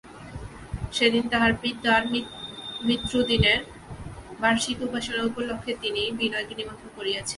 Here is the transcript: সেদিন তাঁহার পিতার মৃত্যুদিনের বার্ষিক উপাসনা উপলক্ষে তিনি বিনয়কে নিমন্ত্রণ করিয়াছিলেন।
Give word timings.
সেদিন 0.91 1.23
তাঁহার 1.31 1.53
পিতার 1.61 2.03
মৃত্যুদিনের 2.85 3.59
বার্ষিক 4.39 4.77
উপাসনা 4.81 5.21
উপলক্ষে 5.23 5.71
তিনি 5.81 6.01
বিনয়কে 6.19 6.53
নিমন্ত্রণ 6.55 6.91
করিয়াছিলেন। 6.95 7.29